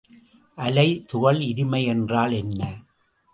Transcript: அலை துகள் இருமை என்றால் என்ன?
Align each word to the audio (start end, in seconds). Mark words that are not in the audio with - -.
அலை 0.57 0.85
துகள் 1.07 1.39
இருமை 1.41 1.83
என்றால் 1.85 2.31
என்ன? 2.31 2.61